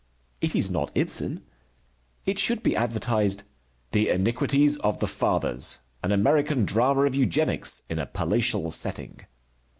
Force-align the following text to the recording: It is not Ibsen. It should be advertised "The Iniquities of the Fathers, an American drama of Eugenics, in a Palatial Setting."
It 0.41 0.55
is 0.55 0.71
not 0.71 0.89
Ibsen. 0.95 1.43
It 2.25 2.39
should 2.39 2.63
be 2.63 2.75
advertised 2.75 3.43
"The 3.91 4.09
Iniquities 4.09 4.77
of 4.77 4.97
the 4.99 5.05
Fathers, 5.05 5.81
an 6.01 6.11
American 6.11 6.65
drama 6.65 7.01
of 7.03 7.13
Eugenics, 7.13 7.83
in 7.87 7.99
a 7.99 8.07
Palatial 8.07 8.71
Setting." 8.71 9.19